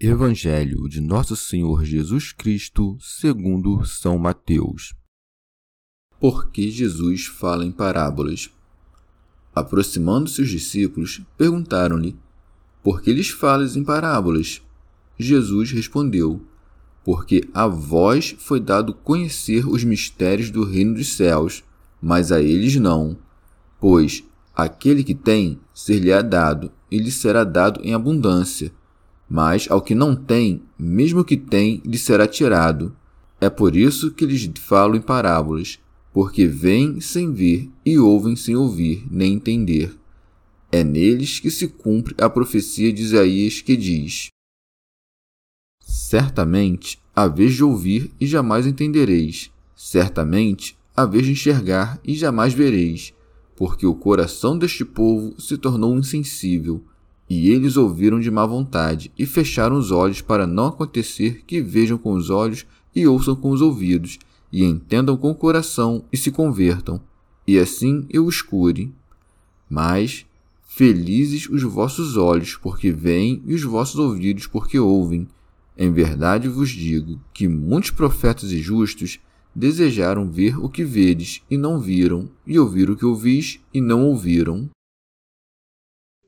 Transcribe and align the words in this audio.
Evangelho 0.00 0.88
de 0.88 1.00
Nosso 1.00 1.36
Senhor 1.36 1.84
Jesus 1.84 2.32
Cristo, 2.32 2.98
segundo 3.00 3.84
São 3.84 4.18
Mateus. 4.18 4.92
Porque 6.18 6.68
Jesus 6.68 7.26
fala 7.26 7.64
em 7.64 7.70
parábolas. 7.70 8.50
Aproximando-se 9.54 10.42
os 10.42 10.48
discípulos, 10.48 11.22
perguntaram-lhe: 11.38 12.16
Por 12.82 13.00
que 13.00 13.12
lhes 13.12 13.30
falas 13.30 13.76
em 13.76 13.84
parábolas? 13.84 14.60
Jesus 15.16 15.70
respondeu: 15.70 16.44
Porque 17.04 17.48
a 17.54 17.68
vós 17.68 18.34
foi 18.36 18.58
dado 18.58 18.92
conhecer 18.92 19.64
os 19.64 19.84
mistérios 19.84 20.50
do 20.50 20.64
reino 20.64 20.94
dos 20.94 21.14
céus, 21.14 21.62
mas 22.02 22.32
a 22.32 22.42
eles 22.42 22.74
não. 22.74 23.16
Pois 23.78 24.24
aquele 24.56 25.04
que 25.04 25.14
tem, 25.14 25.60
ser-lhe-á 25.72 26.20
dado, 26.20 26.72
e 26.90 26.98
lhe 26.98 27.12
será 27.12 27.44
dado 27.44 27.80
em 27.84 27.94
abundância 27.94 28.72
mas 29.34 29.66
ao 29.68 29.82
que 29.82 29.96
não 29.96 30.14
tem, 30.14 30.62
mesmo 30.78 31.24
que 31.24 31.36
tem, 31.36 31.82
lhe 31.84 31.98
será 31.98 32.24
tirado. 32.24 32.96
É 33.40 33.50
por 33.50 33.74
isso 33.74 34.12
que 34.12 34.24
lhes 34.24 34.48
falo 34.60 34.94
em 34.94 35.00
parábolas, 35.00 35.80
porque 36.12 36.46
veem 36.46 37.00
sem 37.00 37.32
ver 37.32 37.68
e 37.84 37.98
ouvem 37.98 38.36
sem 38.36 38.54
ouvir 38.54 39.04
nem 39.10 39.32
entender. 39.32 39.92
É 40.70 40.84
neles 40.84 41.40
que 41.40 41.50
se 41.50 41.66
cumpre 41.66 42.14
a 42.16 42.30
profecia 42.30 42.92
de 42.92 43.02
Isaías 43.02 43.60
que 43.60 43.76
diz: 43.76 44.28
Certamente 45.80 47.02
a 47.12 47.26
vez 47.26 47.54
de 47.54 47.64
ouvir 47.64 48.12
e 48.20 48.28
jamais 48.28 48.68
entendereis, 48.68 49.50
certamente 49.74 50.78
a 50.96 51.04
vez 51.04 51.26
de 51.26 51.32
enxergar 51.32 51.98
e 52.04 52.14
jamais 52.14 52.54
vereis, 52.54 53.12
porque 53.56 53.84
o 53.84 53.96
coração 53.96 54.56
deste 54.56 54.84
povo 54.84 55.34
se 55.40 55.58
tornou 55.58 55.98
insensível 55.98 56.84
e 57.34 57.50
eles 57.50 57.76
ouviram 57.76 58.20
de 58.20 58.30
má 58.30 58.46
vontade 58.46 59.10
e 59.18 59.26
fecharam 59.26 59.76
os 59.76 59.90
olhos 59.90 60.20
para 60.20 60.46
não 60.46 60.66
acontecer 60.66 61.42
que 61.44 61.60
vejam 61.60 61.98
com 61.98 62.12
os 62.12 62.30
olhos 62.30 62.64
e 62.94 63.08
ouçam 63.08 63.34
com 63.34 63.50
os 63.50 63.60
ouvidos, 63.60 64.20
e 64.52 64.62
entendam 64.62 65.16
com 65.16 65.32
o 65.32 65.34
coração 65.34 66.04
e 66.12 66.16
se 66.16 66.30
convertam, 66.30 67.00
e 67.44 67.58
assim 67.58 68.06
eu 68.08 68.24
os 68.24 68.40
cure. 68.40 68.94
Mas 69.68 70.24
felizes 70.64 71.48
os 71.48 71.62
vossos 71.64 72.16
olhos, 72.16 72.56
porque 72.56 72.92
veem, 72.92 73.42
e 73.44 73.54
os 73.54 73.64
vossos 73.64 73.98
ouvidos, 73.98 74.46
porque 74.46 74.78
ouvem. 74.78 75.26
Em 75.76 75.92
verdade 75.92 76.48
vos 76.48 76.70
digo 76.70 77.20
que 77.32 77.48
muitos 77.48 77.90
profetas 77.90 78.52
e 78.52 78.60
justos 78.60 79.18
desejaram 79.52 80.30
ver 80.30 80.56
o 80.56 80.68
que 80.68 80.84
vedes 80.84 81.42
e 81.50 81.56
não 81.56 81.80
viram, 81.80 82.28
e 82.46 82.60
ouvir 82.60 82.90
o 82.90 82.96
que 82.96 83.04
ouvis 83.04 83.58
e 83.72 83.80
não 83.80 84.04
ouviram. 84.04 84.70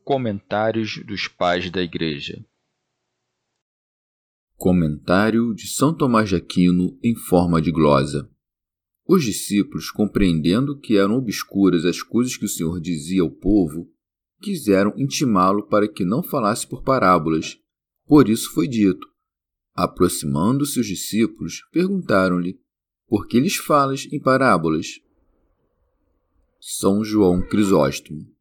Comentários 0.08 1.04
dos 1.04 1.26
Pais 1.26 1.68
da 1.68 1.82
Igreja 1.82 2.40
Comentário 4.56 5.52
de 5.52 5.66
São 5.66 5.92
Tomás 5.92 6.28
de 6.28 6.36
Aquino 6.36 6.96
em 7.02 7.16
forma 7.16 7.60
de 7.60 7.72
glosa. 7.72 8.30
Os 9.04 9.24
discípulos, 9.24 9.90
compreendendo 9.90 10.78
que 10.78 10.96
eram 10.96 11.16
obscuras 11.16 11.84
as 11.84 12.02
coisas 12.04 12.36
que 12.36 12.44
o 12.44 12.48
Senhor 12.48 12.80
dizia 12.80 13.20
ao 13.20 13.28
povo, 13.32 13.92
quiseram 14.40 14.94
intimá-lo 14.96 15.66
para 15.66 15.88
que 15.88 16.04
não 16.04 16.22
falasse 16.22 16.68
por 16.68 16.84
parábolas. 16.84 17.58
Por 18.06 18.28
isso 18.28 18.52
foi 18.52 18.68
dito. 18.68 19.08
Aproximando-se 19.74 20.78
os 20.78 20.86
discípulos, 20.86 21.66
perguntaram-lhe: 21.72 22.60
Por 23.08 23.26
que 23.26 23.40
lhes 23.40 23.56
falas 23.56 24.06
em 24.12 24.20
parábolas? 24.20 25.00
São 26.60 27.02
João 27.02 27.42
Crisóstomo 27.42 28.35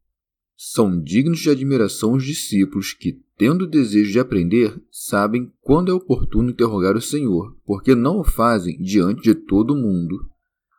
são 0.56 1.00
dignos 1.02 1.40
de 1.40 1.50
admiração 1.50 2.14
os 2.14 2.24
discípulos 2.24 2.94
que, 2.94 3.20
tendo 3.36 3.66
desejo 3.66 4.10
de 4.10 4.18
aprender, 4.18 4.80
sabem 4.90 5.52
quando 5.60 5.90
é 5.90 5.94
oportuno 5.94 6.50
interrogar 6.50 6.96
o 6.96 7.02
Senhor, 7.02 7.54
porque 7.64 7.94
não 7.94 8.20
o 8.20 8.24
fazem 8.24 8.80
diante 8.80 9.22
de 9.22 9.34
todo 9.34 9.74
o 9.74 9.76
mundo. 9.76 10.18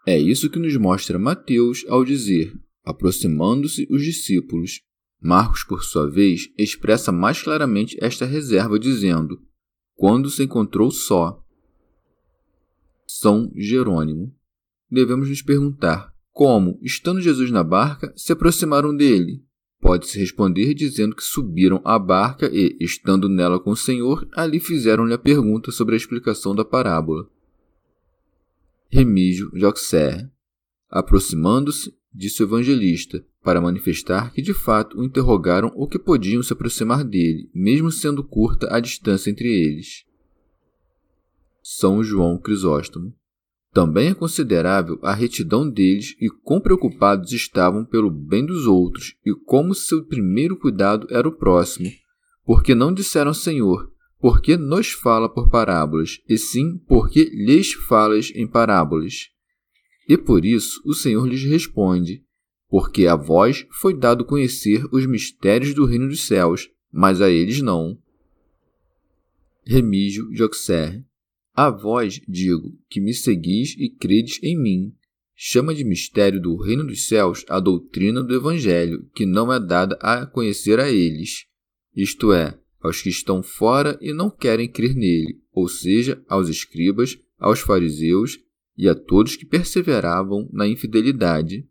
É 0.05 0.17
isso 0.17 0.49
que 0.49 0.57
nos 0.57 0.75
mostra 0.77 1.19
Mateus 1.19 1.85
ao 1.87 2.03
dizer: 2.03 2.53
aproximando-se 2.83 3.87
os 3.91 4.01
discípulos. 4.01 4.81
Marcos, 5.19 5.63
por 5.63 5.83
sua 5.83 6.09
vez, 6.09 6.47
expressa 6.57 7.11
mais 7.11 7.41
claramente 7.41 7.97
esta 7.99 8.25
reserva, 8.25 8.79
dizendo: 8.79 9.39
quando 9.95 10.29
se 10.29 10.43
encontrou 10.43 10.91
só. 10.91 11.43
São 13.05 13.51
Jerônimo. 13.55 14.33
Devemos 14.89 15.27
nos 15.27 15.41
perguntar 15.41 16.13
como, 16.31 16.79
estando 16.83 17.19
Jesus 17.19 17.49
na 17.51 17.63
barca, 17.63 18.13
se 18.15 18.31
aproximaram 18.31 18.95
dele, 18.95 19.43
Pode-se 19.79 20.19
responder 20.19 20.73
dizendo 20.73 21.15
que 21.15 21.23
subiram 21.23 21.81
à 21.85 21.99
barca 21.99 22.49
e, 22.51 22.75
estando 22.79 23.29
nela 23.29 23.59
com 23.59 23.71
o 23.71 23.77
Senhor, 23.77 24.27
ali 24.35 24.59
fizeram-lhe 24.59 25.13
a 25.13 25.19
pergunta 25.19 25.71
sobre 25.71 25.93
a 25.93 25.97
explicação 25.97 26.55
da 26.55 26.65
parábola. 26.65 27.29
Remígio 28.89 29.51
Auxerre. 29.65 30.29
Aproximando-se, 30.89 31.93
disse 32.13 32.41
o 32.41 32.45
evangelista, 32.45 33.23
para 33.43 33.61
manifestar 33.61 34.33
que 34.33 34.41
de 34.41 34.53
fato 34.53 34.99
o 34.99 35.03
interrogaram 35.03 35.71
ou 35.75 35.87
que 35.87 35.99
podiam 35.99 36.41
se 36.41 36.51
aproximar 36.51 37.03
dele, 37.03 37.49
mesmo 37.53 37.91
sendo 37.91 38.23
curta 38.23 38.73
a 38.73 38.79
distância 38.79 39.29
entre 39.29 39.47
eles. 39.47 40.05
São 41.61 42.03
João 42.03 42.37
Crisóstomo. 42.37 43.13
Também 43.77 44.07
é 44.07 44.13
considerável 44.15 44.97
a 45.03 45.13
retidão 45.13 45.69
deles 45.69 46.15
e 46.19 46.31
quão 46.31 46.59
preocupados 46.59 47.31
estavam 47.31 47.85
pelo 47.85 48.09
bem 48.09 48.43
dos 48.43 48.65
outros 48.65 49.15
e 49.23 49.31
como 49.45 49.75
seu 49.75 50.03
primeiro 50.03 50.57
cuidado 50.57 51.05
era 51.11 51.27
o 51.27 51.31
próximo. 51.31 51.87
Porque 52.43 52.73
não 52.73 52.91
disseram 52.91 53.35
Senhor, 53.35 53.87
porque 54.19 54.57
nos 54.57 54.93
fala 54.93 55.29
por 55.29 55.51
parábolas, 55.51 56.19
e 56.27 56.39
sim 56.39 56.79
porque 56.87 57.25
lhes 57.25 57.73
falas 57.73 58.31
em 58.33 58.47
parábolas. 58.47 59.29
E 60.09 60.17
por 60.17 60.43
isso 60.43 60.81
o 60.83 60.95
Senhor 60.95 61.27
lhes 61.27 61.43
responde: 61.43 62.23
Porque 62.67 63.05
a 63.05 63.15
vós 63.15 63.67
foi 63.79 63.93
dado 63.93 64.25
conhecer 64.25 64.87
os 64.91 65.05
mistérios 65.05 65.75
do 65.75 65.85
reino 65.85 66.07
dos 66.07 66.21
céus, 66.21 66.67
mas 66.91 67.21
a 67.21 67.29
eles 67.29 67.61
não. 67.61 67.95
Remígio 69.63 70.31
de 70.31 70.41
Auxerre 70.41 71.05
a 71.57 71.71
vós 71.71 72.21
digo 72.27 72.77
que 72.87 73.01
me 73.01 73.15
seguis 73.15 73.75
e 73.79 73.89
credes 73.89 74.39
em 74.43 74.55
mim. 74.55 74.93
Chama 75.35 75.73
de 75.73 75.83
mistério 75.83 76.39
do 76.39 76.55
reino 76.55 76.85
dos 76.85 77.07
céus 77.07 77.43
a 77.49 77.59
doutrina 77.59 78.23
do 78.23 78.35
Evangelho, 78.35 79.09
que 79.15 79.25
não 79.25 79.51
é 79.51 79.59
dada 79.59 79.97
a 79.99 80.27
conhecer 80.27 80.79
a 80.79 80.87
eles, 80.87 81.45
isto 81.95 82.31
é, 82.31 82.59
aos 82.79 83.01
que 83.01 83.09
estão 83.09 83.41
fora 83.41 83.97
e 83.99 84.13
não 84.13 84.29
querem 84.29 84.71
crer 84.71 84.93
nele, 84.93 85.41
ou 85.51 85.67
seja, 85.67 86.23
aos 86.29 86.47
escribas, 86.47 87.17
aos 87.39 87.59
fariseus 87.59 88.37
e 88.77 88.87
a 88.87 88.93
todos 88.93 89.35
que 89.35 89.45
perseveravam 89.45 90.47
na 90.53 90.67
infidelidade. 90.67 91.67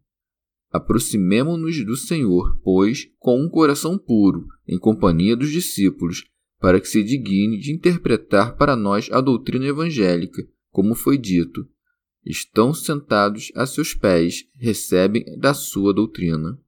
Aproximemo-nos 0.72 1.84
do 1.84 1.96
Senhor, 1.96 2.60
pois, 2.64 3.08
com 3.20 3.40
um 3.40 3.48
coração 3.48 3.96
puro, 3.96 4.48
em 4.66 4.78
companhia 4.78 5.36
dos 5.36 5.50
discípulos, 5.50 6.24
para 6.66 6.80
que 6.80 6.88
se 6.88 7.00
digne 7.00 7.60
de 7.60 7.70
interpretar 7.70 8.56
para 8.56 8.74
nós 8.74 9.08
a 9.12 9.20
doutrina 9.20 9.66
evangélica, 9.66 10.44
como 10.68 10.96
foi 10.96 11.16
dito. 11.16 11.64
Estão 12.24 12.74
sentados 12.74 13.52
a 13.54 13.64
seus 13.66 13.94
pés, 13.94 14.48
recebem 14.56 15.24
da 15.38 15.54
sua 15.54 15.94
doutrina. 15.94 16.58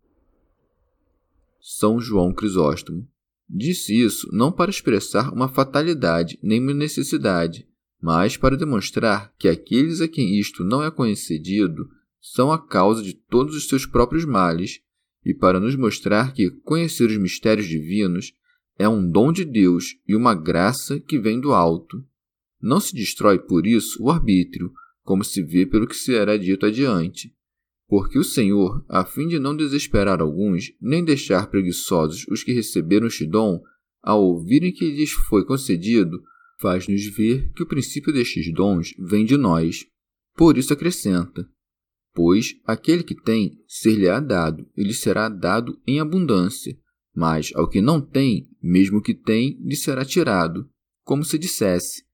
São 1.61 2.00
João 2.00 2.33
Crisóstomo. 2.33 3.09
Disse 3.50 3.93
isso 4.00 4.29
não 4.33 4.53
para 4.53 4.71
expressar 4.71 5.33
uma 5.33 5.49
fatalidade 5.49 6.39
nem 6.41 6.61
uma 6.62 6.73
necessidade, 6.73 7.67
mas 8.00 8.37
para 8.37 8.56
demonstrar 8.56 9.35
que 9.37 9.49
aqueles 9.49 10.00
a 10.00 10.06
quem 10.06 10.39
isto 10.39 10.62
não 10.62 10.81
é 10.81 10.93
concedido 10.93 11.91
são 12.21 12.53
a 12.53 12.65
causa 12.65 13.03
de 13.03 13.15
todos 13.15 13.56
os 13.56 13.67
seus 13.67 13.85
próprios 13.85 14.25
males, 14.25 14.81
e 15.25 15.35
para 15.35 15.59
nos 15.59 15.75
mostrar 15.75 16.33
que 16.33 16.53
conhecer 16.62 17.11
os 17.11 17.17
mistérios 17.17 17.67
divinos 17.67 18.33
é 18.78 18.88
um 18.88 19.10
dom 19.10 19.32
de 19.32 19.44
Deus 19.44 19.96
e 20.06 20.14
uma 20.14 20.34
graça 20.34 21.00
que 21.00 21.19
vem 21.19 21.40
do 21.40 21.52
alto. 21.52 22.02
Não 22.60 22.78
se 22.80 22.94
destrói 22.94 23.38
por 23.38 23.66
isso 23.66 24.02
o 24.02 24.10
arbítrio, 24.10 24.72
como 25.02 25.25
se 25.25 25.42
vê 25.42 25.66
pelo 25.66 25.86
que 25.86 25.96
será 25.96 26.36
dito 26.36 26.64
adiante. 26.64 27.34
Porque 27.88 28.19
o 28.19 28.25
Senhor, 28.25 28.84
a 28.88 29.04
fim 29.04 29.26
de 29.26 29.38
não 29.38 29.56
desesperar 29.56 30.20
alguns, 30.20 30.72
nem 30.80 31.04
deixar 31.04 31.48
preguiçosos 31.48 32.26
os 32.28 32.44
que 32.44 32.52
receberam 32.52 33.06
este 33.06 33.26
dom, 33.26 33.60
ao 34.02 34.22
ouvirem 34.22 34.72
que 34.72 34.90
lhes 34.90 35.10
foi 35.10 35.44
concedido, 35.44 36.22
faz-nos 36.60 37.04
ver 37.06 37.50
que 37.52 37.62
o 37.62 37.66
princípio 37.66 38.12
destes 38.12 38.52
dons 38.52 38.94
vem 38.98 39.25
de 39.25 39.36
nós. 39.36 39.86
Por 40.36 40.56
isso 40.56 40.72
acrescenta: 40.72 41.48
Pois 42.14 42.54
aquele 42.64 43.02
que 43.02 43.14
tem, 43.14 43.58
ser-lhe-á 43.66 44.20
dado, 44.20 44.69
e 44.76 44.84
lhe 44.84 44.94
será 44.94 45.28
dado 45.28 45.80
em 45.86 45.98
abundância, 45.98 46.78
mas 47.19 47.50
ao 47.56 47.69
que 47.69 47.81
não 47.81 48.00
tem, 48.00 48.49
mesmo 48.62 49.03
que 49.03 49.12
tem, 49.12 49.59
lhe 49.61 49.75
será 49.75 50.05
tirado, 50.05 50.70
como 51.03 51.25
se 51.25 51.37
dissesse: 51.37 52.05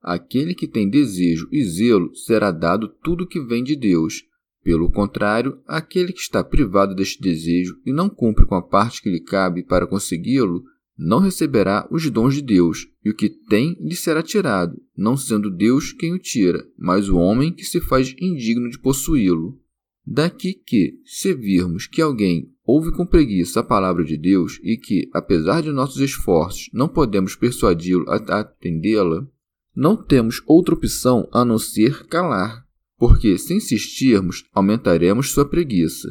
Aquele 0.00 0.54
que 0.54 0.68
tem 0.68 0.88
desejo 0.88 1.48
e 1.50 1.64
zelo 1.64 2.14
será 2.14 2.52
dado 2.52 2.86
tudo 3.02 3.26
que 3.26 3.40
vem 3.40 3.64
de 3.64 3.74
Deus. 3.74 4.22
Pelo 4.62 4.88
contrário, 4.92 5.60
aquele 5.66 6.12
que 6.12 6.20
está 6.20 6.44
privado 6.44 6.94
deste 6.94 7.20
desejo 7.20 7.74
e 7.84 7.92
não 7.92 8.08
cumpre 8.08 8.46
com 8.46 8.54
a 8.54 8.62
parte 8.62 9.02
que 9.02 9.10
lhe 9.10 9.18
cabe 9.18 9.64
para 9.64 9.88
consegui-lo, 9.88 10.62
não 10.96 11.18
receberá 11.18 11.88
os 11.90 12.08
dons 12.08 12.34
de 12.34 12.42
Deus, 12.42 12.86
e 13.04 13.10
o 13.10 13.16
que 13.16 13.28
tem 13.28 13.76
lhe 13.80 13.96
será 13.96 14.22
tirado, 14.22 14.80
não 14.96 15.16
sendo 15.16 15.50
Deus 15.50 15.92
quem 15.92 16.14
o 16.14 16.18
tira, 16.18 16.64
mas 16.78 17.08
o 17.08 17.16
homem 17.16 17.52
que 17.52 17.64
se 17.64 17.80
faz 17.80 18.14
indigno 18.20 18.70
de 18.70 18.78
possuí-lo. 18.78 19.60
Daqui 20.06 20.54
que, 20.54 21.00
se 21.04 21.34
virmos 21.34 21.88
que 21.88 22.00
alguém 22.00 22.53
ouve 22.64 22.90
com 22.92 23.06
preguiça 23.06 23.60
a 23.60 23.64
palavra 23.64 24.04
de 24.04 24.16
Deus 24.16 24.58
e 24.62 24.76
que, 24.76 25.08
apesar 25.12 25.62
de 25.62 25.70
nossos 25.70 26.00
esforços, 26.00 26.70
não 26.72 26.88
podemos 26.88 27.36
persuadi-lo 27.36 28.04
a 28.08 28.16
atendê-la, 28.40 29.26
não 29.76 29.96
temos 29.96 30.42
outra 30.46 30.74
opção 30.74 31.28
a 31.32 31.44
não 31.44 31.58
ser 31.58 32.06
calar, 32.06 32.64
porque, 32.96 33.36
se 33.36 33.54
insistirmos, 33.54 34.44
aumentaremos 34.52 35.30
sua 35.30 35.44
preguiça. 35.44 36.08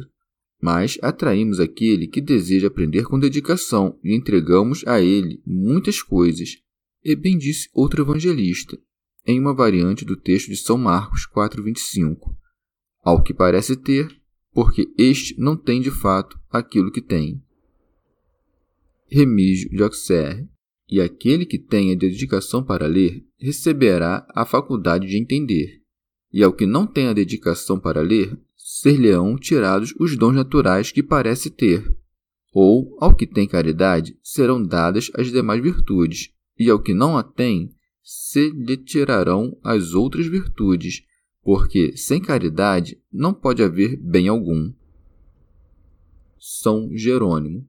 Mas 0.62 0.98
atraímos 1.02 1.58
aquele 1.58 2.06
que 2.06 2.20
deseja 2.20 2.68
aprender 2.68 3.04
com 3.04 3.18
dedicação 3.18 3.98
e 4.02 4.14
entregamos 4.14 4.86
a 4.86 5.00
ele 5.00 5.42
muitas 5.44 6.00
coisas. 6.02 6.58
E 7.02 7.14
bem 7.16 7.36
disse 7.36 7.68
outro 7.74 8.02
evangelista, 8.02 8.78
em 9.26 9.38
uma 9.40 9.54
variante 9.54 10.04
do 10.04 10.16
texto 10.16 10.48
de 10.48 10.56
São 10.56 10.78
Marcos 10.78 11.26
4,25: 11.26 12.34
Ao 13.02 13.22
que 13.22 13.34
parece 13.34 13.76
ter, 13.76 14.08
porque 14.52 14.90
este 14.96 15.38
não 15.38 15.56
tem 15.56 15.80
de 15.80 15.90
fato 15.90 16.38
aquilo 16.58 16.90
que 16.90 17.02
tem. 17.02 17.42
Remígio 19.06 19.68
de 19.70 19.82
Auxerre 19.82 20.48
e 20.88 21.00
aquele 21.00 21.44
que 21.44 21.58
tenha 21.58 21.96
dedicação 21.96 22.62
para 22.62 22.86
ler 22.86 23.24
receberá 23.38 24.26
a 24.34 24.46
faculdade 24.46 25.06
de 25.06 25.18
entender. 25.18 25.80
E 26.32 26.42
ao 26.42 26.52
que 26.52 26.66
não 26.66 26.86
tem 26.86 27.08
a 27.08 27.12
dedicação 27.12 27.78
para 27.78 28.00
ler, 28.00 28.38
ser-lhe-ão 28.56 29.36
tirados 29.36 29.94
os 29.98 30.16
dons 30.16 30.34
naturais 30.34 30.90
que 30.90 31.02
parece 31.02 31.50
ter. 31.50 31.84
Ou, 32.52 32.96
ao 33.00 33.14
que 33.14 33.26
tem 33.26 33.48
caridade, 33.48 34.16
serão 34.22 34.62
dadas 34.62 35.10
as 35.14 35.30
demais 35.30 35.60
virtudes, 35.60 36.30
e 36.58 36.70
ao 36.70 36.80
que 36.80 36.94
não 36.94 37.18
a 37.18 37.22
tem, 37.22 37.70
se 38.02 38.50
lhe 38.50 38.76
tirarão 38.76 39.58
as 39.62 39.94
outras 39.94 40.26
virtudes, 40.26 41.02
porque 41.42 41.96
sem 41.96 42.20
caridade 42.20 43.00
não 43.12 43.34
pode 43.34 43.62
haver 43.62 43.96
bem 43.96 44.28
algum. 44.28 44.72
São 46.46 46.90
Jerônimo. 46.94 47.66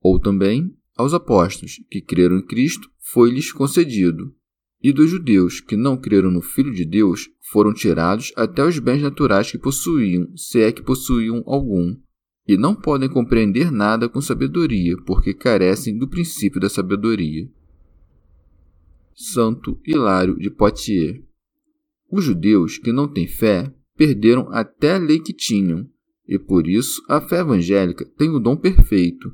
Ou 0.00 0.18
também 0.18 0.74
aos 0.96 1.12
apóstolos 1.12 1.82
que 1.90 2.00
creram 2.00 2.38
em 2.38 2.46
Cristo 2.46 2.88
foi-lhes 2.98 3.52
concedido, 3.52 4.34
e 4.82 4.94
dos 4.94 5.10
judeus 5.10 5.60
que 5.60 5.76
não 5.76 5.94
creram 5.94 6.30
no 6.30 6.40
Filho 6.40 6.72
de 6.72 6.86
Deus 6.86 7.28
foram 7.52 7.74
tirados 7.74 8.32
até 8.34 8.64
os 8.64 8.78
bens 8.78 9.02
naturais 9.02 9.50
que 9.50 9.58
possuíam, 9.58 10.34
se 10.34 10.62
é 10.62 10.72
que 10.72 10.82
possuíam 10.82 11.42
algum, 11.44 11.94
e 12.48 12.56
não 12.56 12.74
podem 12.74 13.10
compreender 13.10 13.70
nada 13.70 14.08
com 14.08 14.22
sabedoria, 14.22 14.96
porque 15.04 15.34
carecem 15.34 15.98
do 15.98 16.08
princípio 16.08 16.58
da 16.58 16.70
sabedoria. 16.70 17.46
Santo 19.14 19.78
Hilário 19.86 20.38
de 20.38 20.50
Poitiers 20.50 21.22
Os 22.10 22.24
judeus 22.24 22.78
que 22.78 22.90
não 22.90 23.06
têm 23.06 23.26
fé 23.26 23.70
perderam 23.94 24.50
até 24.50 24.94
a 24.94 24.98
lei 24.98 25.20
que 25.20 25.34
tinham, 25.34 25.88
e 26.26 26.38
por 26.38 26.66
isso 26.66 27.02
a 27.08 27.20
fé 27.20 27.40
evangélica 27.40 28.04
tem 28.16 28.30
o 28.30 28.38
dom 28.38 28.56
perfeito, 28.56 29.32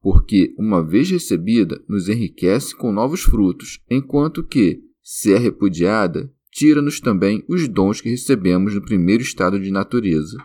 porque, 0.00 0.54
uma 0.58 0.82
vez 0.84 1.10
recebida, 1.10 1.82
nos 1.88 2.08
enriquece 2.08 2.76
com 2.76 2.92
novos 2.92 3.22
frutos, 3.22 3.80
enquanto 3.90 4.44
que, 4.44 4.82
se 5.02 5.32
é 5.32 5.38
repudiada, 5.38 6.30
tira-nos 6.50 7.00
também 7.00 7.42
os 7.48 7.66
dons 7.68 8.00
que 8.00 8.10
recebemos 8.10 8.74
no 8.74 8.82
primeiro 8.82 9.22
estado 9.22 9.58
de 9.58 9.70
natureza. 9.70 10.36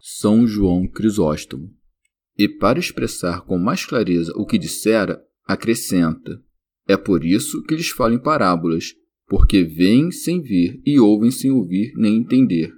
São 0.00 0.46
João 0.46 0.88
Crisóstomo. 0.88 1.70
E 2.36 2.48
para 2.48 2.78
expressar 2.78 3.42
com 3.42 3.58
mais 3.58 3.84
clareza 3.84 4.32
o 4.36 4.46
que 4.46 4.58
dissera, 4.58 5.22
acrescenta: 5.44 6.42
É 6.88 6.96
por 6.96 7.24
isso 7.24 7.62
que 7.62 7.76
lhes 7.76 7.90
falo 7.90 8.14
em 8.14 8.18
parábolas, 8.18 8.94
porque 9.28 9.62
veem 9.62 10.10
sem 10.10 10.40
ver 10.40 10.80
e 10.84 10.98
ouvem 10.98 11.30
sem 11.30 11.50
ouvir 11.50 11.92
nem 11.94 12.16
entender. 12.16 12.72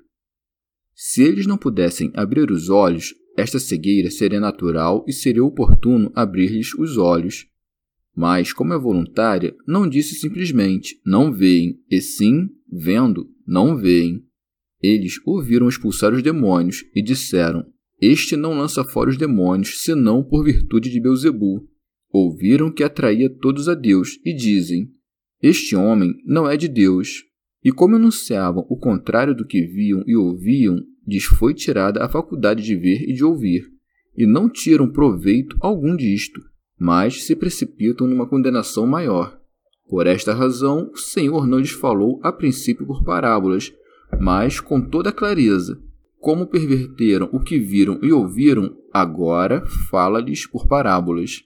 Se 0.94 1.22
eles 1.22 1.46
não 1.46 1.58
pudessem 1.58 2.12
abrir 2.14 2.50
os 2.50 2.70
olhos, 2.70 3.14
esta 3.36 3.58
cegueira 3.58 4.10
seria 4.10 4.38
natural 4.38 5.04
e 5.08 5.12
seria 5.12 5.44
oportuno 5.44 6.12
abrir-lhes 6.14 6.72
os 6.74 6.96
olhos. 6.96 7.46
Mas, 8.14 8.52
como 8.52 8.72
é 8.72 8.78
voluntária, 8.78 9.56
não 9.66 9.88
disse 9.88 10.14
simplesmente 10.14 11.00
não 11.04 11.32
veem, 11.32 11.80
e 11.90 12.00
sim, 12.00 12.48
vendo, 12.70 13.28
não 13.44 13.76
veem. 13.76 14.24
Eles 14.80 15.14
ouviram 15.26 15.68
expulsar 15.68 16.12
os 16.12 16.22
demônios 16.22 16.84
e 16.94 17.02
disseram: 17.02 17.66
Este 18.00 18.36
não 18.36 18.56
lança 18.56 18.84
fora 18.84 19.10
os 19.10 19.16
demônios, 19.16 19.82
senão 19.82 20.22
por 20.22 20.44
virtude 20.44 20.90
de 20.90 21.00
Beuzebu. 21.00 21.68
Ouviram 22.12 22.70
que 22.70 22.84
atraía 22.84 23.28
todos 23.28 23.68
a 23.68 23.74
Deus 23.74 24.20
e 24.24 24.32
dizem: 24.32 24.92
Este 25.42 25.74
homem 25.74 26.14
não 26.24 26.48
é 26.48 26.56
de 26.56 26.68
Deus. 26.68 27.24
E 27.64 27.72
como 27.72 27.96
anunciavam 27.96 28.66
o 28.68 28.76
contrário 28.76 29.34
do 29.34 29.46
que 29.46 29.62
viam 29.62 30.04
e 30.06 30.14
ouviam, 30.14 30.84
lhes 31.06 31.24
foi 31.24 31.54
tirada 31.54 32.04
a 32.04 32.08
faculdade 32.08 32.62
de 32.62 32.76
ver 32.76 33.08
e 33.08 33.14
de 33.14 33.24
ouvir, 33.24 33.70
e 34.16 34.26
não 34.26 34.50
tiram 34.50 34.90
proveito 34.90 35.56
algum 35.60 35.96
disto, 35.96 36.40
mas 36.78 37.24
se 37.24 37.34
precipitam 37.34 38.06
numa 38.06 38.28
condenação 38.28 38.86
maior. 38.86 39.40
Por 39.88 40.06
esta 40.06 40.34
razão, 40.34 40.90
o 40.92 40.98
Senhor 40.98 41.46
não 41.46 41.58
lhes 41.58 41.70
falou 41.70 42.20
a 42.22 42.32
princípio 42.32 42.86
por 42.86 43.02
parábolas, 43.02 43.72
mas 44.20 44.60
com 44.60 44.80
toda 44.80 45.12
clareza. 45.12 45.80
Como 46.18 46.46
perverteram 46.46 47.28
o 47.32 47.40
que 47.40 47.58
viram 47.58 47.98
e 48.02 48.10
ouviram, 48.12 48.76
agora 48.92 49.66
fala-lhes 49.90 50.46
por 50.46 50.66
parábolas. 50.66 51.44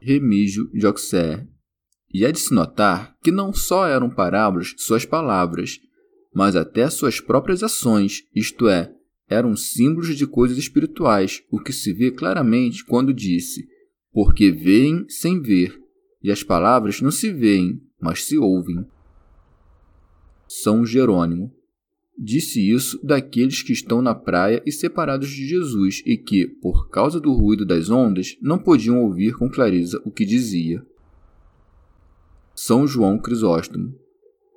Remígio 0.00 0.70
de 0.72 0.86
Auxerre. 0.86 1.48
E 2.12 2.24
é 2.24 2.32
de 2.32 2.38
se 2.38 2.54
notar 2.54 3.16
que 3.22 3.30
não 3.30 3.52
só 3.52 3.86
eram 3.86 4.08
parábolas 4.08 4.74
suas 4.78 5.04
palavras, 5.04 5.78
mas 6.34 6.56
até 6.56 6.88
suas 6.88 7.20
próprias 7.20 7.62
ações, 7.62 8.24
isto 8.34 8.68
é, 8.68 8.92
eram 9.28 9.54
símbolos 9.54 10.16
de 10.16 10.26
coisas 10.26 10.56
espirituais, 10.56 11.42
o 11.50 11.60
que 11.60 11.72
se 11.72 11.92
vê 11.92 12.10
claramente 12.10 12.84
quando 12.84 13.12
disse: 13.12 13.68
Porque 14.12 14.50
veem 14.50 15.04
sem 15.08 15.40
ver, 15.40 15.78
e 16.22 16.30
as 16.30 16.42
palavras 16.42 17.00
não 17.00 17.10
se 17.10 17.32
veem, 17.32 17.80
mas 18.00 18.24
se 18.24 18.38
ouvem. 18.38 18.86
São 20.46 20.84
Jerônimo. 20.84 21.52
Disse 22.20 22.68
isso 22.68 22.98
daqueles 23.06 23.62
que 23.62 23.72
estão 23.72 24.02
na 24.02 24.12
praia 24.12 24.60
e 24.66 24.72
separados 24.72 25.28
de 25.28 25.46
Jesus 25.46 26.02
e 26.04 26.16
que, 26.16 26.48
por 26.48 26.88
causa 26.88 27.20
do 27.20 27.32
ruído 27.32 27.64
das 27.64 27.90
ondas, 27.90 28.36
não 28.42 28.58
podiam 28.58 29.00
ouvir 29.04 29.34
com 29.34 29.48
clareza 29.48 30.02
o 30.04 30.10
que 30.10 30.24
dizia. 30.24 30.84
São 32.60 32.88
João 32.88 33.20
Crisóstomo. 33.20 33.94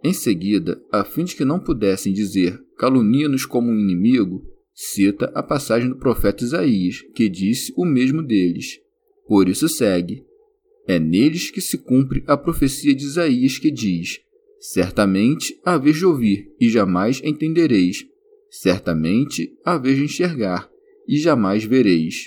Em 0.03 0.12
seguida, 0.12 0.81
a 0.91 1.03
fim 1.03 1.24
de 1.24 1.36
que 1.36 1.46
não 1.46 1.60
pudessem 1.60 2.12
dizer 2.12 2.60
calunia-nos 2.75 3.46
como 3.46 3.70
um 3.70 3.77
inimigo, 3.77 4.43
cita 4.74 5.31
a 5.36 5.43
passagem 5.43 5.88
do 5.88 5.96
profeta 5.96 6.43
Isaías, 6.43 7.03
que 7.13 7.29
disse 7.29 7.72
o 7.77 7.86
mesmo 7.86 8.24
deles. 8.24 8.79
Por 9.27 9.48
isso 9.48 9.70
segue: 9.70 10.25
É 10.88 10.98
neles 10.98 11.51
que 11.51 11.62
se 11.62 11.77
cumpre 11.77 12.24
a 12.25 12.36
profecia 12.36 12.96
de 12.96 13.03
Isaías 13.03 13.60
que 13.60 13.70
diz: 13.70 14.20
Certamente 14.60 15.62
há 15.63 15.77
vez 15.77 15.98
de 15.98 16.05
ouvir, 16.08 16.51
e 16.60 16.72
jamais 16.72 17.22
entendereis. 17.24 18.03
Certamente 18.50 19.55
há 19.63 19.77
vez 19.77 19.98
de 19.98 20.05
enxergar, 20.05 20.67
e 21.08 21.20
jamais 21.20 21.63
vereis. 21.63 22.25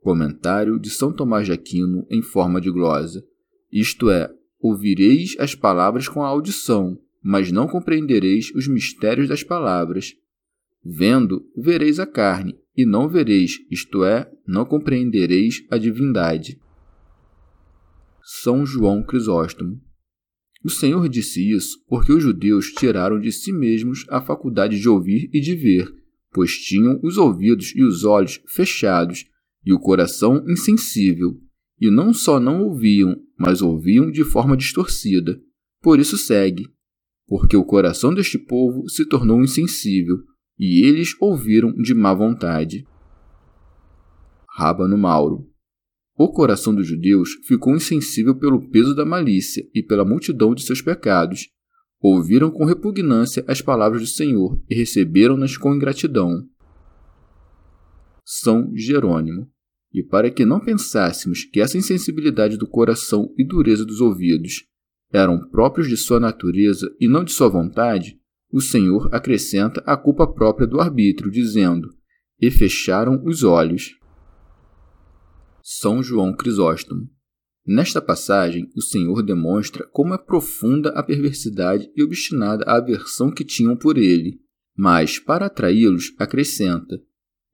Comentário 0.00 0.78
de 0.78 0.90
São 0.90 1.12
Tomás 1.12 1.46
de 1.46 1.52
Aquino 1.52 2.06
em 2.08 2.22
forma 2.22 2.60
de 2.60 2.70
glosa. 2.70 3.26
Isto 3.72 4.10
é, 4.10 4.30
ouvireis 4.58 5.36
as 5.38 5.54
palavras 5.54 6.08
com 6.08 6.22
a 6.22 6.28
audição, 6.28 6.98
mas 7.22 7.50
não 7.50 7.66
compreendereis 7.66 8.52
os 8.54 8.68
mistérios 8.68 9.28
das 9.28 9.42
palavras. 9.42 10.14
Vendo, 10.84 11.44
vereis 11.56 11.98
a 11.98 12.06
carne, 12.06 12.56
e 12.76 12.86
não 12.86 13.08
vereis, 13.08 13.58
isto 13.70 14.04
é, 14.04 14.30
não 14.46 14.64
compreendereis 14.64 15.64
a 15.70 15.78
divindade. 15.78 16.60
São 18.22 18.64
João 18.64 19.02
Crisóstomo. 19.02 19.80
O 20.64 20.70
Senhor 20.70 21.08
disse 21.08 21.50
isso 21.50 21.78
porque 21.88 22.12
os 22.12 22.22
judeus 22.22 22.72
tiraram 22.72 23.20
de 23.20 23.30
si 23.30 23.52
mesmos 23.52 24.04
a 24.08 24.20
faculdade 24.20 24.80
de 24.80 24.88
ouvir 24.88 25.30
e 25.32 25.40
de 25.40 25.54
ver, 25.54 25.92
pois 26.32 26.56
tinham 26.58 27.00
os 27.02 27.16
ouvidos 27.16 27.72
e 27.74 27.82
os 27.82 28.04
olhos 28.04 28.40
fechados 28.46 29.26
e 29.64 29.72
o 29.72 29.78
coração 29.78 30.44
insensível, 30.48 31.40
e 31.80 31.90
não 31.90 32.12
só 32.12 32.40
não 32.40 32.62
ouviam, 32.62 33.16
mas 33.38 33.60
ouviam 33.62 34.10
de 34.10 34.24
forma 34.24 34.56
distorcida. 34.56 35.40
Por 35.82 35.98
isso 35.98 36.16
segue, 36.16 36.68
porque 37.26 37.56
o 37.56 37.64
coração 37.64 38.14
deste 38.14 38.38
povo 38.38 38.88
se 38.88 39.04
tornou 39.04 39.42
insensível, 39.42 40.16
e 40.58 40.86
eles 40.86 41.14
ouviram 41.20 41.72
de 41.72 41.94
má 41.94 42.14
vontade. 42.14 42.86
Rábano 44.48 44.96
Mauro. 44.96 45.50
O 46.18 46.32
coração 46.32 46.74
dos 46.74 46.86
judeus 46.86 47.30
ficou 47.46 47.76
insensível 47.76 48.34
pelo 48.34 48.70
peso 48.70 48.94
da 48.94 49.04
malícia 49.04 49.68
e 49.74 49.82
pela 49.82 50.02
multidão 50.02 50.54
de 50.54 50.62
seus 50.62 50.80
pecados. 50.80 51.50
Ouviram 52.00 52.50
com 52.50 52.64
repugnância 52.64 53.44
as 53.46 53.60
palavras 53.60 54.00
do 54.00 54.06
Senhor 54.06 54.58
e 54.70 54.74
receberam-nas 54.74 55.58
com 55.58 55.74
ingratidão. 55.74 56.48
São 58.24 58.74
Jerônimo. 58.74 59.50
E 59.96 60.02
para 60.02 60.30
que 60.30 60.44
não 60.44 60.60
pensássemos 60.60 61.44
que 61.44 61.58
essa 61.58 61.78
insensibilidade 61.78 62.58
do 62.58 62.68
coração 62.68 63.32
e 63.38 63.42
dureza 63.42 63.82
dos 63.82 64.02
ouvidos 64.02 64.66
eram 65.10 65.48
próprios 65.48 65.88
de 65.88 65.96
sua 65.96 66.20
natureza 66.20 66.94
e 67.00 67.08
não 67.08 67.24
de 67.24 67.32
sua 67.32 67.48
vontade, 67.48 68.20
o 68.52 68.60
Senhor 68.60 69.08
acrescenta 69.10 69.82
a 69.86 69.96
culpa 69.96 70.30
própria 70.30 70.66
do 70.66 70.82
arbítrio, 70.82 71.30
dizendo: 71.30 71.88
E 72.38 72.50
fecharam 72.50 73.24
os 73.24 73.42
olhos. 73.42 73.98
São 75.62 76.02
João 76.02 76.36
Crisóstomo. 76.36 77.08
Nesta 77.66 78.02
passagem, 78.02 78.70
o 78.76 78.82
Senhor 78.82 79.22
demonstra 79.22 79.88
como 79.90 80.12
é 80.12 80.18
profunda 80.18 80.90
a 80.90 81.02
perversidade 81.02 81.90
e 81.96 82.02
obstinada 82.02 82.64
a 82.66 82.76
aversão 82.76 83.30
que 83.30 83.42
tinham 83.42 83.74
por 83.74 83.96
ele, 83.96 84.40
mas, 84.76 85.18
para 85.18 85.46
atraí-los, 85.46 86.14
acrescenta: 86.18 87.00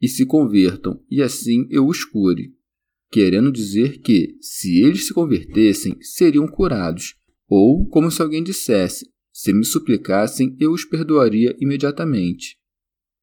E 0.02 0.08
se 0.08 0.26
convertam, 0.26 1.00
e 1.08 1.22
assim 1.22 1.68
eu 1.70 1.86
os 1.86 2.04
cure. 2.04 2.52
Querendo 3.08 3.52
dizer 3.52 3.98
que, 3.98 4.36
se 4.40 4.80
eles 4.80 5.06
se 5.06 5.14
convertessem, 5.14 5.96
seriam 6.00 6.48
curados, 6.48 7.14
ou 7.48 7.86
como 7.86 8.10
se 8.10 8.20
alguém 8.20 8.42
dissesse: 8.42 9.08
se 9.32 9.52
me 9.52 9.64
suplicassem, 9.64 10.56
eu 10.58 10.72
os 10.72 10.84
perdoaria 10.84 11.54
imediatamente. 11.60 12.56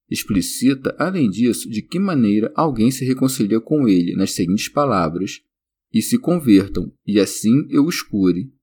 Explicita, 0.10 0.96
além 0.98 1.30
disso, 1.30 1.70
de 1.70 1.82
que 1.82 2.00
maneira 2.00 2.52
alguém 2.56 2.90
se 2.90 3.04
reconcilia 3.04 3.60
com 3.60 3.88
ele 3.88 4.16
nas 4.16 4.32
seguintes 4.32 4.70
palavras: 4.70 5.42
E 5.94 6.02
se 6.02 6.18
convertam, 6.18 6.94
e 7.06 7.20
assim 7.20 7.68
eu 7.70 7.86
os 7.86 8.02
cure, 8.02 8.54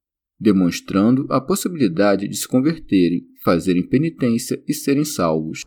demonstrando 0.41 1.27
a 1.29 1.41
possibilidade 1.41 2.27
de 2.27 2.37
se 2.37 2.49
converterem, 2.49 3.27
fazerem 3.45 3.87
penitência 3.87 4.63
e 4.67 4.73
serem 4.73 5.05
salvos. 5.05 5.61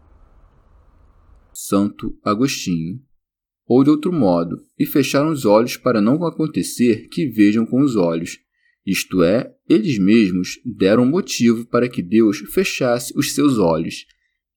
Santo 1.70 2.18
Agostinho. 2.24 3.00
Ou 3.68 3.84
de 3.84 3.92
outro 3.92 4.12
modo, 4.12 4.60
e 4.80 4.88
fecharam 4.88 5.30
os 5.30 5.46
olhos 5.46 5.78
para 5.78 6.02
não 6.02 6.26
acontecer 6.26 7.08
que 7.10 7.28
vejam 7.28 7.64
com 7.64 7.82
os 7.84 7.96
olhos, 7.96 8.40
isto 8.84 9.22
é, 9.22 9.54
eles 9.70 10.00
mesmos 10.00 10.60
deram 10.66 11.06
motivo 11.06 11.68
para 11.68 11.88
que 11.88 12.02
Deus 12.02 12.40
fechasse 12.52 13.14
os 13.16 13.34
seus 13.34 13.60
olhos. 13.60 14.08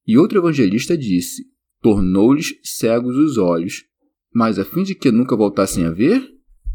E 0.07 0.16
outro 0.16 0.38
evangelista 0.38 0.97
disse: 0.97 1.42
tornou-lhes 1.83 2.54
cegos 2.62 3.14
os 3.19 3.37
olhos, 3.37 3.85
mas 4.35 4.59
a 4.59 4.64
fim 4.64 4.83
de 4.83 4.95
que 4.95 5.12
nunca 5.12 5.37
voltassem 5.37 5.85
a 5.85 5.90
ver? 5.90 6.26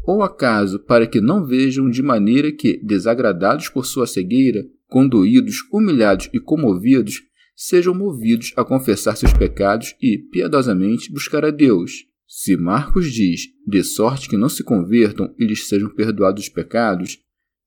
Ou 0.04 0.22
acaso 0.22 0.78
para 0.78 1.08
que 1.08 1.20
não 1.20 1.44
vejam 1.44 1.90
de 1.90 2.00
maneira 2.00 2.52
que, 2.52 2.78
desagradados 2.80 3.68
por 3.70 3.84
sua 3.84 4.06
cegueira, 4.06 4.64
condoídos, 4.86 5.56
humilhados 5.72 6.30
e 6.32 6.38
comovidos, 6.38 7.27
sejam 7.60 7.92
movidos 7.92 8.52
a 8.56 8.64
confessar 8.64 9.16
seus 9.16 9.32
pecados 9.32 9.96
e, 10.00 10.16
piedosamente, 10.16 11.12
buscar 11.12 11.44
a 11.44 11.50
Deus? 11.50 12.06
Se 12.26 12.56
Marcos 12.56 13.12
diz, 13.12 13.48
de 13.66 13.82
sorte 13.82 14.28
que 14.28 14.36
não 14.36 14.48
se 14.48 14.62
convertam 14.62 15.34
e 15.38 15.44
lhes 15.44 15.66
sejam 15.66 15.90
perdoados 15.90 16.44
os 16.44 16.48
pecados, 16.48 17.18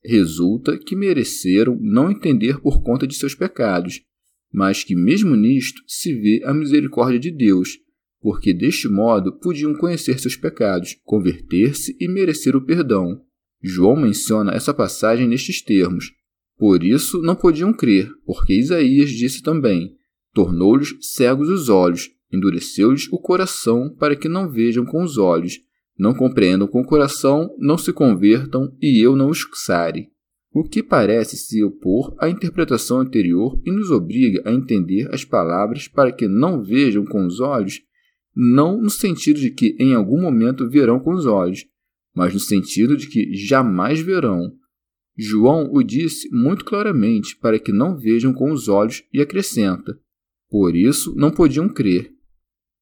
Resulta 0.03 0.79
que 0.79 0.95
mereceram 0.95 1.77
não 1.79 2.09
entender 2.09 2.59
por 2.59 2.81
conta 2.81 3.05
de 3.05 3.13
seus 3.15 3.35
pecados, 3.35 4.01
mas 4.51 4.83
que, 4.83 4.95
mesmo 4.95 5.35
nisto, 5.35 5.81
se 5.87 6.13
vê 6.13 6.41
a 6.43 6.53
misericórdia 6.53 7.19
de 7.19 7.29
Deus, 7.29 7.77
porque 8.19 8.51
deste 8.51 8.87
modo 8.87 9.39
podiam 9.39 9.75
conhecer 9.75 10.19
seus 10.19 10.35
pecados, 10.35 10.97
converter-se 11.03 11.95
e 11.99 12.07
merecer 12.07 12.55
o 12.55 12.65
perdão. 12.65 13.21
João 13.61 13.95
menciona 13.95 14.53
essa 14.53 14.73
passagem 14.73 15.27
nestes 15.27 15.61
termos. 15.61 16.11
Por 16.61 16.83
isso 16.83 17.19
não 17.21 17.35
podiam 17.35 17.73
crer, 17.73 18.09
porque 18.25 18.53
Isaías 18.53 19.09
disse 19.09 19.41
também: 19.41 19.95
Tornou-lhes 20.33 20.95
cegos 21.01 21.49
os 21.49 21.67
olhos, 21.67 22.09
endureceu-lhes 22.31 23.11
o 23.11 23.17
coração 23.17 23.93
para 23.99 24.15
que 24.15 24.29
não 24.29 24.47
vejam 24.47 24.85
com 24.85 25.03
os 25.03 25.17
olhos 25.17 25.59
não 26.01 26.15
compreendam 26.15 26.67
com 26.67 26.81
o 26.81 26.85
coração, 26.85 27.55
não 27.59 27.77
se 27.77 27.93
convertam 27.93 28.75
e 28.81 28.99
eu 29.05 29.15
não 29.15 29.29
os 29.29 29.47
sare. 29.53 30.09
O 30.51 30.63
que 30.63 30.81
parece 30.81 31.37
se 31.37 31.63
opor 31.63 32.15
à 32.19 32.27
interpretação 32.27 32.99
anterior 32.99 33.61
e 33.63 33.71
nos 33.71 33.91
obriga 33.91 34.41
a 34.43 34.51
entender 34.51 35.07
as 35.13 35.23
palavras 35.23 35.87
para 35.87 36.11
que 36.11 36.27
não 36.27 36.63
vejam 36.63 37.05
com 37.05 37.23
os 37.23 37.39
olhos, 37.39 37.81
não 38.35 38.81
no 38.81 38.89
sentido 38.89 39.39
de 39.39 39.51
que 39.51 39.75
em 39.79 39.93
algum 39.93 40.19
momento 40.19 40.67
verão 40.67 40.99
com 40.99 41.13
os 41.13 41.27
olhos, 41.27 41.65
mas 42.15 42.33
no 42.33 42.39
sentido 42.39 42.97
de 42.97 43.07
que 43.07 43.35
jamais 43.35 44.01
verão. 44.01 44.51
João 45.23 45.69
o 45.71 45.83
disse 45.83 46.27
muito 46.31 46.65
claramente 46.65 47.37
para 47.37 47.59
que 47.59 47.71
não 47.71 47.95
vejam 47.95 48.33
com 48.33 48.51
os 48.51 48.67
olhos 48.67 49.03
e 49.13 49.21
acrescenta: 49.21 49.95
Por 50.49 50.75
isso 50.75 51.13
não 51.15 51.29
podiam 51.29 51.69
crer. 51.69 52.11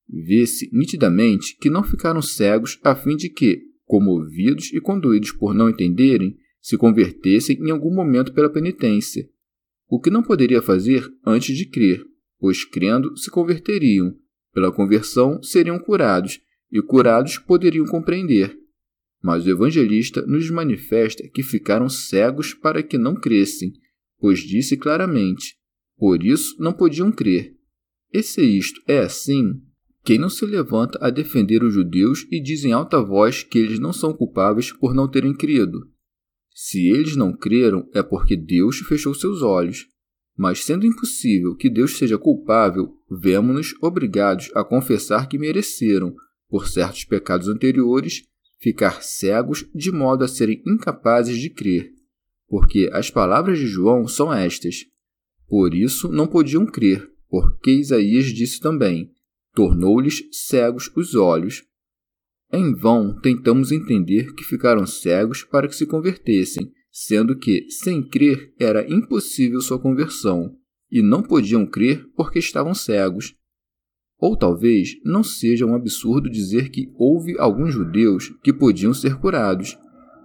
Vê-se 0.08 0.70
nitidamente 0.72 1.58
que 1.60 1.70
não 1.70 1.84
ficaram 1.84 2.22
cegos 2.22 2.80
a 2.82 2.96
fim 2.96 3.18
de 3.18 3.30
que, 3.30 3.62
comovidos 3.84 4.72
e 4.74 4.80
conduídos 4.80 5.34
por 5.34 5.54
não 5.54 5.70
entenderem, 5.70 6.38
se 6.62 6.78
convertessem 6.78 7.58
em 7.58 7.72
algum 7.72 7.94
momento 7.94 8.34
pela 8.34 8.50
penitência, 8.50 9.30
o 9.90 10.00
que 10.00 10.10
não 10.10 10.24
poderia 10.24 10.62
fazer 10.62 11.06
antes 11.26 11.58
de 11.58 11.66
crer, 11.66 12.06
pois 12.40 12.64
crendo 12.64 13.18
se 13.18 13.30
converteriam, 13.30 14.16
pela 14.54 14.72
conversão 14.72 15.44
seriam 15.44 15.78
curados, 15.78 16.40
e 16.72 16.82
curados 16.82 17.38
poderiam 17.38 17.86
compreender. 17.86 18.58
Mas 19.22 19.46
o 19.46 19.50
evangelista 19.50 20.26
nos 20.26 20.50
manifesta 20.50 21.28
que 21.28 21.44
ficaram 21.44 21.90
cegos 21.90 22.54
para 22.54 22.82
que 22.82 22.98
não 22.98 23.16
crescem, 23.16 23.74
pois 24.20 24.40
disse 24.40 24.78
claramente: 24.78 25.60
por 25.98 26.24
isso 26.24 26.56
não 26.58 26.72
podiam 26.72 27.12
crer. 27.12 27.54
E 28.14 28.24
se 28.24 28.42
isto 28.42 28.82
é 28.88 29.00
assim, 29.00 29.62
quem 30.04 30.18
não 30.18 30.30
se 30.30 30.46
levanta 30.46 30.98
a 31.02 31.10
defender 31.10 31.62
os 31.62 31.74
judeus 31.74 32.26
e 32.32 32.42
diz 32.42 32.64
em 32.64 32.72
alta 32.72 33.02
voz 33.02 33.44
que 33.44 33.60
eles 33.60 33.80
não 33.80 33.92
são 33.92 34.14
culpáveis 34.14 34.72
por 34.72 34.96
não 34.96 35.10
terem 35.10 35.36
crido. 35.36 35.78
Se 36.56 36.88
eles 36.88 37.16
não 37.16 37.36
creram, 37.36 37.88
é 37.94 38.02
porque 38.02 38.36
Deus 38.36 38.80
fechou 38.80 39.14
seus 39.14 39.42
olhos. 39.42 39.88
Mas 40.38 40.64
sendo 40.64 40.86
impossível 40.86 41.54
que 41.56 41.70
Deus 41.70 41.98
seja 41.98 42.18
culpável, 42.18 42.94
vemo-nos 43.12 43.76
obrigados 43.82 44.50
a 44.56 44.64
confessar 44.64 45.28
que 45.28 45.38
mereceram, 45.38 46.16
por 46.48 46.68
certos 46.68 47.04
pecados 47.04 47.50
anteriores, 47.50 48.24
ficar 48.60 49.02
cegos 49.02 49.66
de 49.74 49.92
modo 49.92 50.24
a 50.24 50.28
serem 50.28 50.62
incapazes 50.66 51.38
de 51.38 51.50
crer. 51.50 51.92
Porque 52.48 52.90
as 52.92 53.10
palavras 53.10 53.60
de 53.60 53.68
João 53.68 54.08
são 54.08 54.34
estas: 54.34 54.86
Por 55.48 55.74
isso 55.74 56.10
não 56.10 56.28
podiam 56.28 56.66
crer, 56.66 57.08
porque 57.30 57.72
Isaías 57.72 58.28
disse 58.28 58.60
também: 58.60 59.12
tornou-lhes 59.54 60.24
cegos 60.32 60.92
os 60.96 61.16
olhos. 61.16 61.64
Em 62.52 62.74
vão 62.74 63.20
tentamos 63.20 63.72
entender 63.72 64.34
que 64.34 64.44
ficaram 64.44 64.86
cegos 64.86 65.44
para 65.44 65.68
que 65.68 65.76
se 65.76 65.86
convertessem, 65.86 66.72
sendo 66.92 67.38
que, 67.38 67.70
sem 67.70 68.02
crer, 68.02 68.54
era 68.60 68.92
impossível 68.92 69.62
sua 69.62 69.80
conversão, 69.80 70.56
e 70.92 71.02
não 71.02 71.22
podiam 71.22 71.66
crer 71.66 72.06
porque 72.16 72.40
estavam 72.40 72.74
cegos. 72.74 73.36
Ou 74.20 74.36
talvez 74.36 74.98
não 75.04 75.24
seja 75.24 75.66
um 75.66 75.74
absurdo 75.74 76.30
dizer 76.30 76.70
que 76.70 76.92
houve 76.96 77.40
alguns 77.40 77.74
judeus 77.74 78.34
que 78.44 78.52
podiam 78.52 78.94
ser 78.94 79.16
curados, 79.16 79.78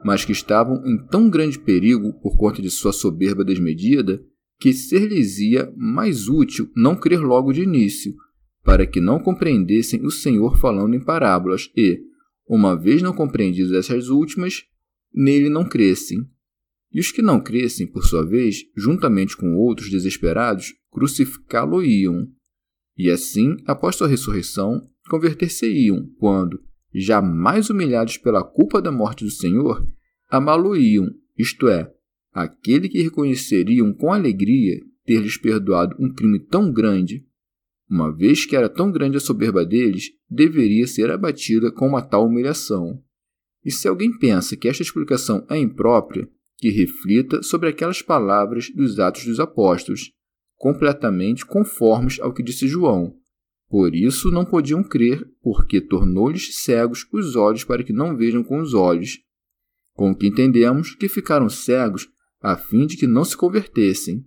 mas 0.05 0.25
que 0.25 0.33
estavam 0.33 0.85
em 0.85 0.99
tão 1.07 1.31
grande 1.31 1.59
perigo 1.59 2.13
por 2.21 2.37
conta 2.37 2.61
de 2.61 2.71
sua 2.71 2.93
soberba 2.93 3.45
desmedida 3.45 4.23
que 4.59 4.73
ser-lhes-ia 4.73 5.73
mais 5.77 6.29
útil 6.29 6.71
não 6.77 6.97
crer 6.97 7.21
logo 7.21 7.53
de 7.53 7.63
início, 7.63 8.15
para 8.63 8.87
que 8.87 9.01
não 9.01 9.19
compreendessem 9.19 10.05
o 10.05 10.11
Senhor 10.11 10.57
falando 10.59 10.95
em 10.95 11.05
parábolas 11.05 11.71
e, 11.77 12.01
uma 12.49 12.75
vez 12.75 13.03
não 13.03 13.13
compreendidas 13.13 13.73
essas 13.73 14.09
últimas, 14.09 14.65
nele 15.13 15.49
não 15.49 15.69
crescem. 15.69 16.19
E 16.93 17.01
os 17.01 17.11
que 17.11 17.23
não 17.23 17.41
crescem, 17.41 17.87
por 17.87 18.05
sua 18.05 18.25
vez, 18.25 18.65
juntamente 18.77 19.37
com 19.37 19.57
outros 19.57 19.91
desesperados, 19.91 20.75
crucificá-lo-iam. 20.91 22.29
E 22.97 23.11
assim, 23.11 23.57
após 23.67 23.97
sua 23.97 24.09
ressurreição, 24.09 24.89
converter-se-iam, 25.09 26.09
quando, 26.19 26.61
já 26.95 27.21
mais 27.21 27.71
humilhados 27.71 28.17
pela 28.17 28.45
culpa 28.45 28.81
da 28.81 28.93
morte 28.93 29.25
do 29.25 29.31
Senhor, 29.31 29.85
amá-lo-iam, 30.29 31.11
isto 31.37 31.69
é, 31.69 31.93
aquele 32.33 32.89
que 32.89 33.03
reconheceriam 33.03 33.93
com 33.93 34.13
alegria 34.13 34.81
ter 35.05 35.21
lhes 35.21 35.37
perdoado 35.37 35.97
um 35.99 36.13
crime 36.13 36.39
tão 36.39 36.73
grande, 36.73 37.27
uma 37.89 38.15
vez 38.15 38.47
que 38.47 38.57
era 38.57 38.69
tão 38.69 38.91
grande 38.91 39.17
a 39.17 39.21
soberba 39.21 39.65
deles, 39.65 40.11
deveria 40.29 40.87
ser 40.87 41.11
abatida 41.11 41.71
com 41.71 41.87
uma 41.87 42.03
tal 42.03 42.27
humilhação. 42.27 43.03
E 43.65 43.71
se 43.71 43.87
alguém 43.87 44.17
pensa 44.17 44.57
que 44.57 44.69
esta 44.69 44.83
explicação 44.83 45.47
é 45.51 45.59
imprópria, 45.59 46.29
que 46.59 46.71
reflita 46.71 47.43
sobre 47.43 47.69
aquelas 47.69 48.01
palavras 48.01 48.71
dos 48.75 48.99
Atos 48.99 49.27
dos 49.27 49.39
Apóstolos, 49.39 50.13
completamente 50.64 51.44
conformes 51.44 52.18
ao 52.18 52.33
que 52.33 52.42
disse 52.42 52.66
João. 52.66 53.14
Por 53.68 53.94
isso 53.94 54.30
não 54.30 54.47
podiam 54.47 54.83
crer, 54.83 55.23
porque 55.42 55.78
tornou-lhes 55.78 56.62
cegos 56.62 57.06
os 57.12 57.37
olhos 57.37 57.64
para 57.64 57.85
que 57.85 57.92
não 57.92 58.16
vejam 58.16 58.42
com 58.42 58.59
os 58.59 58.73
olhos. 58.73 59.18
Com 59.92 60.14
que 60.16 60.26
entendemos 60.26 60.94
que 60.94 61.06
ficaram 61.06 61.50
cegos 61.50 62.09
a 62.40 62.56
fim 62.56 62.87
de 62.87 62.97
que 62.97 63.06
não 63.06 63.26
se 63.26 63.37
convertessem, 63.37 64.25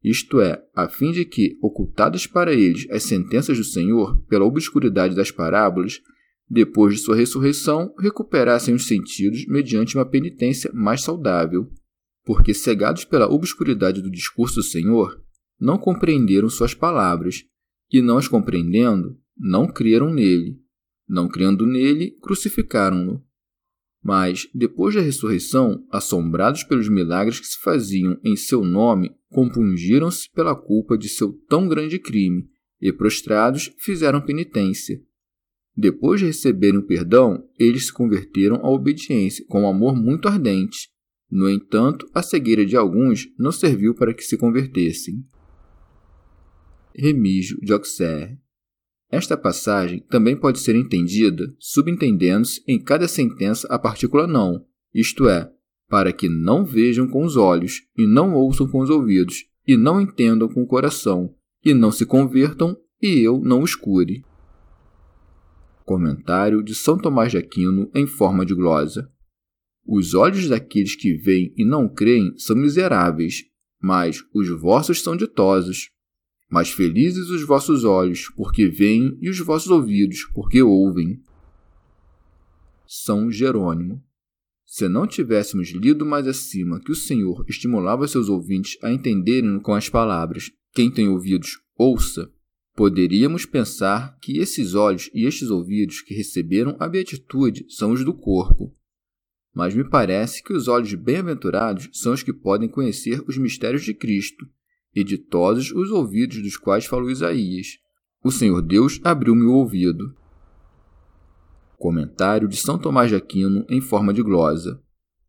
isto 0.00 0.40
é, 0.40 0.62
a 0.76 0.88
fim 0.88 1.10
de 1.10 1.24
que, 1.24 1.58
ocultadas 1.60 2.24
para 2.24 2.54
eles 2.54 2.86
as 2.88 3.02
sentenças 3.02 3.58
do 3.58 3.64
Senhor 3.64 4.16
pela 4.28 4.44
obscuridade 4.44 5.16
das 5.16 5.32
parábolas, 5.32 6.00
depois 6.48 6.94
de 6.94 7.00
sua 7.00 7.16
ressurreição, 7.16 7.92
recuperassem 7.98 8.76
os 8.76 8.86
sentidos 8.86 9.44
mediante 9.48 9.96
uma 9.96 10.08
penitência 10.08 10.70
mais 10.72 11.02
saudável, 11.02 11.68
porque, 12.24 12.54
cegados 12.54 13.04
pela 13.04 13.28
obscuridade 13.28 14.00
do 14.00 14.08
discurso 14.08 14.54
do 14.54 14.62
Senhor, 14.62 15.20
não 15.60 15.76
compreenderam 15.76 16.48
suas 16.48 16.74
palavras, 16.74 17.44
e 17.92 18.00
não 18.00 18.16
as 18.16 18.26
compreendendo, 18.26 19.18
não 19.36 19.66
creram 19.66 20.12
nele. 20.12 20.58
Não 21.08 21.28
crendo 21.28 21.66
nele, 21.66 22.12
crucificaram-no. 22.22 23.22
Mas, 24.02 24.48
depois 24.54 24.94
da 24.94 25.00
ressurreição, 25.00 25.84
assombrados 25.90 26.64
pelos 26.64 26.88
milagres 26.88 27.38
que 27.38 27.46
se 27.46 27.58
faziam 27.60 28.18
em 28.24 28.36
seu 28.36 28.64
nome, 28.64 29.14
compungiram-se 29.28 30.30
pela 30.30 30.54
culpa 30.54 30.96
de 30.96 31.08
seu 31.08 31.32
tão 31.48 31.68
grande 31.68 31.98
crime 31.98 32.48
e, 32.80 32.92
prostrados, 32.92 33.70
fizeram 33.78 34.20
penitência. 34.20 35.00
Depois 35.76 36.20
de 36.20 36.26
receberem 36.26 36.78
o 36.78 36.86
perdão, 36.86 37.44
eles 37.58 37.86
se 37.86 37.92
converteram 37.92 38.56
à 38.64 38.70
obediência 38.70 39.44
com 39.48 39.62
um 39.62 39.68
amor 39.68 39.94
muito 39.94 40.28
ardente. 40.28 40.88
No 41.30 41.48
entanto, 41.48 42.08
a 42.14 42.22
cegueira 42.22 42.64
de 42.64 42.76
alguns 42.76 43.28
não 43.38 43.52
serviu 43.52 43.94
para 43.94 44.14
que 44.14 44.22
se 44.22 44.36
convertessem. 44.36 45.24
Remígio 46.94 47.58
de 47.60 47.72
Auxerre 47.72 48.38
esta 49.10 49.36
passagem 49.36 50.04
também 50.08 50.36
pode 50.36 50.60
ser 50.60 50.76
entendida 50.76 51.52
subentendendo-se 51.58 52.62
em 52.66 52.80
cada 52.80 53.08
sentença 53.08 53.66
a 53.68 53.76
partícula 53.76 54.26
não, 54.26 54.64
isto 54.94 55.28
é, 55.28 55.50
para 55.88 56.12
que 56.12 56.28
não 56.28 56.64
vejam 56.64 57.08
com 57.08 57.24
os 57.24 57.36
olhos, 57.36 57.82
e 57.98 58.06
não 58.06 58.34
ouçam 58.34 58.68
com 58.68 58.78
os 58.78 58.88
ouvidos, 58.88 59.46
e 59.66 59.76
não 59.76 60.00
entendam 60.00 60.48
com 60.48 60.62
o 60.62 60.66
coração, 60.66 61.34
e 61.64 61.74
não 61.74 61.90
se 61.90 62.06
convertam, 62.06 62.76
e 63.02 63.18
eu 63.18 63.40
não 63.40 63.62
os 63.62 63.74
cure. 63.74 64.24
Comentário 65.84 66.62
de 66.62 66.72
São 66.72 66.96
Tomás 66.96 67.32
de 67.32 67.38
Aquino 67.38 67.90
em 67.92 68.06
forma 68.06 68.46
de 68.46 68.54
glosa. 68.54 69.10
Os 69.84 70.14
olhos 70.14 70.48
daqueles 70.48 70.94
que 70.94 71.14
veem 71.14 71.52
e 71.56 71.64
não 71.64 71.88
creem 71.88 72.32
são 72.38 72.54
miseráveis, 72.54 73.42
mas 73.82 74.22
os 74.32 74.48
vossos 74.60 75.02
são 75.02 75.16
ditosos. 75.16 75.90
Mas 76.50 76.70
felizes 76.70 77.30
os 77.30 77.42
vossos 77.46 77.84
olhos, 77.84 78.28
porque 78.36 78.66
veem, 78.66 79.16
e 79.20 79.30
os 79.30 79.38
vossos 79.38 79.70
ouvidos, 79.70 80.24
porque 80.34 80.60
ouvem. 80.60 81.22
São 82.84 83.30
Jerônimo. 83.30 84.02
Se 84.66 84.88
não 84.88 85.06
tivéssemos 85.06 85.68
lido 85.68 86.04
mais 86.04 86.26
acima 86.26 86.80
que 86.80 86.90
o 86.90 86.96
Senhor 86.96 87.44
estimulava 87.48 88.08
seus 88.08 88.28
ouvintes 88.28 88.76
a 88.82 88.92
entenderem 88.92 89.60
com 89.60 89.74
as 89.74 89.88
palavras: 89.88 90.50
Quem 90.72 90.90
tem 90.90 91.08
ouvidos, 91.08 91.60
ouça, 91.76 92.32
poderíamos 92.74 93.46
pensar 93.46 94.18
que 94.20 94.38
esses 94.38 94.74
olhos 94.74 95.08
e 95.14 95.26
estes 95.26 95.50
ouvidos 95.50 96.02
que 96.02 96.14
receberam 96.14 96.76
a 96.80 96.88
beatitude 96.88 97.64
são 97.68 97.92
os 97.92 98.04
do 98.04 98.12
corpo. 98.12 98.76
Mas 99.54 99.74
me 99.74 99.88
parece 99.88 100.42
que 100.42 100.52
os 100.52 100.66
olhos 100.66 100.94
bem-aventurados 100.94 101.88
são 101.92 102.12
os 102.12 102.22
que 102.24 102.32
podem 102.32 102.68
conhecer 102.68 103.22
os 103.28 103.36
mistérios 103.38 103.84
de 103.84 103.94
Cristo 103.94 104.48
e 104.94 105.04
os 105.72 105.90
ouvidos 105.90 106.42
dos 106.42 106.56
quais 106.56 106.86
falou 106.86 107.10
Isaías. 107.10 107.78
O 108.22 108.30
Senhor 108.30 108.60
Deus 108.60 109.00
abriu-me 109.02 109.44
o 109.44 109.52
ouvido. 109.52 110.14
Comentário 111.78 112.48
de 112.48 112.56
São 112.56 112.78
Tomás 112.78 113.08
de 113.08 113.16
Aquino 113.16 113.64
em 113.68 113.80
forma 113.80 114.12
de 114.12 114.22
glosa. 114.22 114.80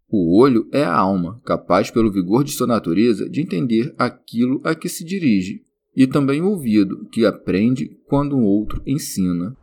O 0.10 0.38
olho 0.38 0.68
é 0.74 0.84
a 0.84 0.94
alma, 0.94 1.40
capaz 1.46 1.90
pelo 1.90 2.12
vigor 2.12 2.44
de 2.44 2.52
sua 2.52 2.68
natureza 2.68 3.30
de 3.30 3.40
entender 3.40 3.96
aquilo 3.98 4.60
a 4.66 4.76
que 4.76 4.90
se 4.90 5.06
dirige, 5.06 5.64
e 5.96 6.06
também 6.06 6.42
o 6.42 6.50
ouvido, 6.50 7.08
que 7.10 7.26
aprende 7.26 7.98
quando 8.08 8.36
um 8.36 8.44
outro 8.44 8.82
ensina. 8.86 9.56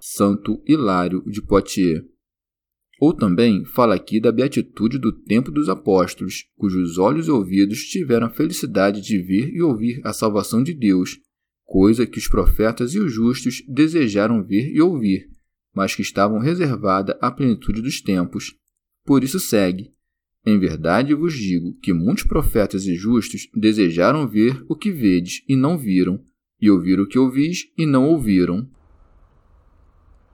Santo 0.00 0.60
Hilário 0.66 1.22
de 1.26 1.40
Poitiers 1.40 2.04
ou 3.00 3.12
também 3.12 3.64
fala 3.64 3.94
aqui 3.94 4.20
da 4.20 4.32
beatitude 4.32 4.98
do 4.98 5.12
tempo 5.12 5.50
dos 5.50 5.68
apóstolos, 5.68 6.46
cujos 6.56 6.98
olhos 6.98 7.28
e 7.28 7.30
ouvidos 7.30 7.84
tiveram 7.84 8.26
a 8.26 8.30
felicidade 8.30 9.00
de 9.00 9.18
ver 9.18 9.50
e 9.54 9.62
ouvir 9.62 10.00
a 10.04 10.12
salvação 10.12 10.62
de 10.62 10.74
Deus, 10.74 11.18
coisa 11.64 12.06
que 12.06 12.18
os 12.18 12.26
profetas 12.26 12.94
e 12.94 12.98
os 12.98 13.12
justos 13.12 13.62
desejaram 13.68 14.42
ver 14.42 14.72
e 14.74 14.80
ouvir, 14.80 15.28
mas 15.72 15.94
que 15.94 16.02
estavam 16.02 16.40
reservada 16.40 17.16
à 17.20 17.30
plenitude 17.30 17.80
dos 17.80 18.00
tempos. 18.00 18.56
Por 19.04 19.22
isso 19.22 19.38
segue: 19.38 19.92
Em 20.44 20.58
verdade 20.58 21.14
vos 21.14 21.34
digo 21.34 21.78
que 21.80 21.92
muitos 21.92 22.24
profetas 22.24 22.84
e 22.84 22.96
justos 22.96 23.48
desejaram 23.54 24.26
ver 24.26 24.64
o 24.68 24.74
que 24.74 24.90
vedes 24.90 25.44
e 25.48 25.54
não 25.54 25.78
viram, 25.78 26.20
e 26.60 26.68
ouvir 26.68 26.98
o 26.98 27.06
que 27.06 27.18
ouvis 27.18 27.66
e 27.78 27.86
não 27.86 28.08
ouviram. 28.08 28.68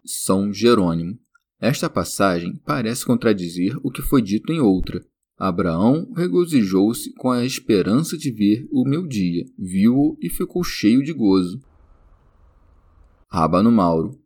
São 0.02 0.52
Jerônimo 0.52 1.18
esta 1.64 1.88
passagem 1.88 2.60
parece 2.66 3.06
contradizer 3.06 3.74
o 3.82 3.90
que 3.90 4.02
foi 4.02 4.20
dito 4.20 4.52
em 4.52 4.60
outra. 4.60 5.02
Abraão 5.38 6.12
regozijou-se 6.14 7.10
com 7.14 7.30
a 7.30 7.42
esperança 7.42 8.18
de 8.18 8.30
ver 8.30 8.68
o 8.70 8.86
meu 8.86 9.06
dia, 9.06 9.46
viu-o 9.58 10.14
e 10.20 10.28
ficou 10.28 10.62
cheio 10.62 11.02
de 11.02 11.14
gozo. 11.14 11.58
Rabano 13.30 13.72
Mauro. 13.72 14.20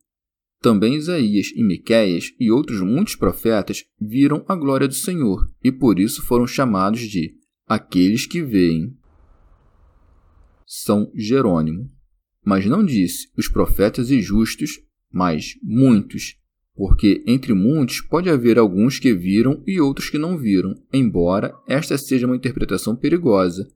Também 0.60 0.96
Isaías 0.96 1.52
e 1.54 1.62
Miqueias 1.62 2.34
e 2.40 2.50
outros 2.50 2.80
muitos 2.80 3.14
profetas 3.14 3.84
viram 4.00 4.44
a 4.48 4.56
glória 4.56 4.88
do 4.88 4.94
Senhor 4.94 5.48
e 5.62 5.70
por 5.70 6.00
isso 6.00 6.20
foram 6.22 6.44
chamados 6.44 7.02
de 7.02 7.36
aqueles 7.68 8.26
que 8.26 8.42
veem. 8.42 8.98
São 10.66 11.08
Jerônimo. 11.14 11.88
Mas 12.44 12.66
não 12.66 12.84
disse 12.84 13.30
os 13.36 13.46
profetas 13.46 14.10
e 14.10 14.20
justos, 14.20 14.80
mas 15.12 15.54
muitos, 15.62 16.37
porque 16.78 17.24
entre 17.26 17.52
muitos 17.52 18.00
pode 18.00 18.30
haver 18.30 18.56
alguns 18.56 19.00
que 19.00 19.12
viram 19.12 19.60
e 19.66 19.80
outros 19.80 20.08
que 20.08 20.16
não 20.16 20.38
viram, 20.38 20.80
embora 20.92 21.52
esta 21.66 21.98
seja 21.98 22.24
uma 22.24 22.36
interpretação 22.36 22.94
perigosa, 22.94 23.68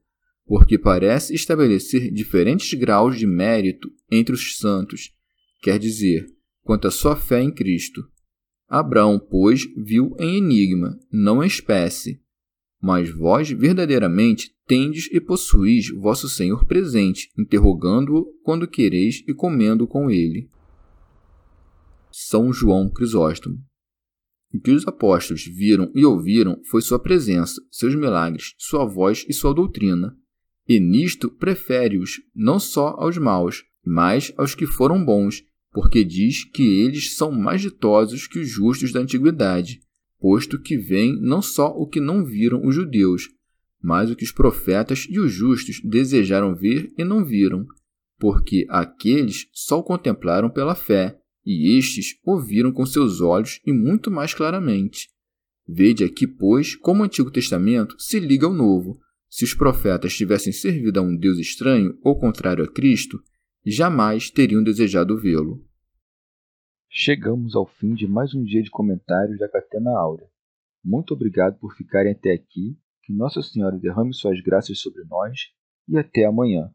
porque 0.45 0.77
parece 0.77 1.35
estabelecer 1.35 2.09
diferentes 2.13 2.73
graus 2.79 3.19
de 3.19 3.27
mérito 3.27 3.91
entre 4.09 4.33
os 4.33 4.57
santos, 4.57 5.11
quer 5.61 5.77
dizer, 5.77 6.25
quanto 6.61 6.87
à 6.87 6.91
sua 6.91 7.17
fé 7.17 7.41
em 7.41 7.51
Cristo. 7.51 8.01
Abraão, 8.69 9.19
pois, 9.19 9.67
viu 9.75 10.15
em 10.17 10.37
enigma, 10.37 10.97
não 11.11 11.43
em 11.43 11.47
espécie. 11.47 12.21
Mas 12.81 13.09
vós 13.09 13.49
verdadeiramente 13.49 14.51
tendes 14.65 15.09
e 15.11 15.19
possuís 15.19 15.89
vosso 15.89 16.29
Senhor 16.29 16.65
presente, 16.65 17.29
interrogando-o 17.37 18.27
quando 18.43 18.65
quereis 18.65 19.21
e 19.27 19.33
comendo 19.33 19.85
com 19.85 20.09
ele. 20.09 20.49
São 22.15 22.53
João 22.53 22.91
Crisóstomo. 22.91 23.57
O 24.53 24.59
que 24.59 24.69
os 24.69 24.87
apóstolos 24.87 25.43
viram 25.45 25.91
e 25.95 26.05
ouviram 26.05 26.61
foi 26.69 26.79
sua 26.79 26.99
presença, 26.99 27.59
seus 27.71 27.95
milagres, 27.95 28.53
sua 28.59 28.85
voz 28.85 29.25
e 29.27 29.33
sua 29.33 29.51
doutrina. 29.51 30.15
E 30.67 30.79
nisto 30.79 31.27
prefere-os 31.31 32.21
não 32.35 32.59
só 32.59 32.89
aos 32.99 33.17
maus, 33.17 33.63
mas 33.83 34.31
aos 34.37 34.53
que 34.53 34.67
foram 34.67 35.03
bons, 35.03 35.43
porque 35.71 36.03
diz 36.03 36.45
que 36.45 36.61
eles 36.81 37.15
são 37.15 37.31
mais 37.31 37.61
ditosos 37.61 38.27
que 38.27 38.37
os 38.37 38.47
justos 38.47 38.91
da 38.91 38.99
antiguidade, 38.99 39.81
posto 40.19 40.61
que 40.61 40.77
veem 40.77 41.19
não 41.19 41.41
só 41.41 41.69
o 41.69 41.87
que 41.87 41.99
não 41.99 42.23
viram 42.23 42.63
os 42.63 42.75
judeus, 42.75 43.27
mas 43.81 44.11
o 44.11 44.15
que 44.15 44.23
os 44.23 44.31
profetas 44.31 45.07
e 45.09 45.19
os 45.19 45.31
justos 45.31 45.81
desejaram 45.83 46.55
ver 46.55 46.93
e 46.95 47.03
não 47.03 47.25
viram, 47.25 47.65
porque 48.19 48.67
aqueles 48.69 49.49
só 49.51 49.79
o 49.79 49.83
contemplaram 49.83 50.47
pela 50.47 50.75
fé, 50.75 51.19
e 51.45 51.77
estes 51.77 52.17
ouviram 52.23 52.71
com 52.71 52.85
seus 52.85 53.21
olhos 53.21 53.59
e 53.65 53.73
muito 53.73 54.09
mais 54.09 54.33
claramente. 54.33 55.09
Vede 55.67 56.03
aqui, 56.03 56.27
pois, 56.27 56.75
como 56.75 57.01
o 57.01 57.05
Antigo 57.05 57.31
Testamento 57.31 57.95
se 57.97 58.19
liga 58.19 58.45
ao 58.45 58.53
Novo. 58.53 58.99
Se 59.29 59.43
os 59.43 59.53
profetas 59.53 60.13
tivessem 60.13 60.53
servido 60.53 60.99
a 60.99 61.03
um 61.03 61.15
Deus 61.15 61.37
estranho 61.37 61.97
ou 62.03 62.19
contrário 62.19 62.63
a 62.63 62.71
Cristo, 62.71 63.19
jamais 63.65 64.29
teriam 64.29 64.63
desejado 64.63 65.19
vê-lo. 65.19 65.65
Chegamos 66.89 67.55
ao 67.55 67.65
fim 67.65 67.95
de 67.95 68.07
mais 68.07 68.35
um 68.35 68.43
dia 68.43 68.61
de 68.61 68.69
comentários 68.69 69.39
da 69.39 69.49
Catena 69.49 69.89
Áurea. 69.97 70.27
Muito 70.83 71.13
obrigado 71.13 71.57
por 71.57 71.73
ficarem 71.75 72.11
até 72.11 72.33
aqui, 72.33 72.77
que 73.01 73.13
Nossa 73.13 73.41
Senhora 73.41 73.77
derrame 73.79 74.13
suas 74.13 74.39
graças 74.41 74.79
sobre 74.79 75.03
nós 75.05 75.39
e 75.87 75.97
até 75.97 76.25
amanhã. 76.25 76.71